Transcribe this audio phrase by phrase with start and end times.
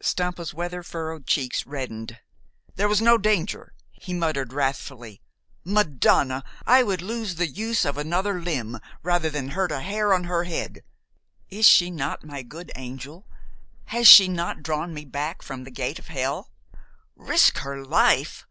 [0.00, 2.20] Stampa's weather furrowed cheeks reddened.
[2.76, 5.20] "There was no danger," he muttered wrathfully.
[5.64, 6.44] "Madonna!
[6.64, 10.44] I would lose the use of another limb rather than hurt a hair of her
[10.44, 10.84] head.
[11.48, 13.26] Is she not my good angel?
[13.86, 16.52] Has she not drawn me back from the gate of hell?
[17.16, 18.46] Risk her life!